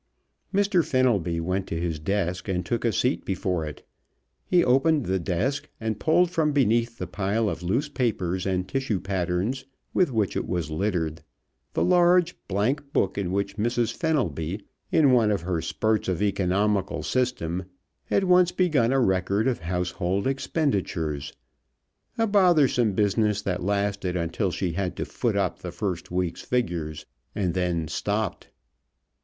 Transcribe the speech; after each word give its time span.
Mr. 0.51 0.83
Fenelby 0.83 1.39
went 1.39 1.67
to 1.67 1.79
his 1.79 1.99
desk 1.99 2.47
and 2.47 2.65
took 2.65 2.83
a 2.83 2.91
seat 2.91 3.23
before 3.23 3.65
it. 3.67 3.85
He 4.43 4.65
opened 4.65 5.05
the 5.05 5.19
desk 5.19 5.69
and 5.79 5.99
pulled 5.99 6.31
from 6.31 6.53
beneath 6.53 6.97
the 6.97 7.05
pile 7.05 7.47
of 7.47 7.61
loose 7.61 7.87
papers 7.87 8.47
and 8.47 8.67
tissue 8.67 8.99
patterns 8.99 9.63
with 9.93 10.11
which 10.11 10.35
it 10.35 10.47
was 10.47 10.71
littered 10.71 11.21
the 11.73 11.83
large 11.83 12.35
blankbook 12.47 13.15
in 13.15 13.31
which 13.31 13.57
Mrs. 13.57 13.93
Fenelby, 13.93 14.63
in 14.91 15.11
one 15.11 15.29
of 15.29 15.41
her 15.41 15.61
spurts 15.61 16.07
of 16.07 16.19
economical 16.19 17.03
system, 17.03 17.65
had 18.05 18.23
once 18.23 18.51
begun 18.51 18.91
a 18.91 18.99
record 18.99 19.47
of 19.47 19.59
household 19.59 20.25
expenditures 20.25 21.31
a 22.17 22.25
bothersome 22.25 22.93
business 22.93 23.43
that 23.43 23.61
lasted 23.63 24.15
until 24.15 24.49
she 24.49 24.71
had 24.71 24.95
to 24.95 25.05
foot 25.05 25.35
up 25.35 25.59
the 25.59 25.71
first 25.71 26.09
week's 26.09 26.41
figures, 26.41 27.05
and 27.35 27.53
then 27.53 27.87
stopped. 27.87 28.49